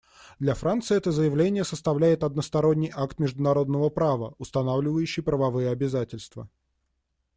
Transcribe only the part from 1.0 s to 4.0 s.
заявление составляет односторонний акт международного